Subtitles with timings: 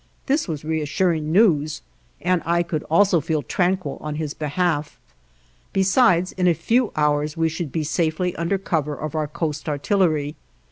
[0.25, 1.83] This was reassuring news,
[2.21, 4.97] and I could also feel tranquil on his behalf;
[5.73, 10.33] besides in a few hours we should be safely under cover of our coast artillery.